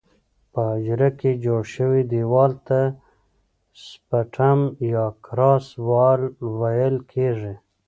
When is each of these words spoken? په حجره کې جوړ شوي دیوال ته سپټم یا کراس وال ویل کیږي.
په 0.51 0.61
حجره 0.73 1.09
کې 1.19 1.31
جوړ 1.45 1.61
شوي 1.75 2.01
دیوال 2.11 2.51
ته 2.67 2.79
سپټم 3.87 4.59
یا 4.93 5.05
کراس 5.25 5.65
وال 5.87 6.21
ویل 6.59 6.95
کیږي. 7.11 7.53